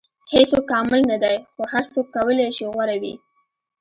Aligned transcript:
•هیڅوک 0.33 0.63
کامل 0.71 1.01
نه 1.11 1.17
دی، 1.23 1.35
خو 1.53 1.61
هر 1.73 1.83
څوک 1.93 2.07
کولی 2.15 2.47
شي 2.57 2.65
غوره 2.73 2.95
وي. 3.01 3.13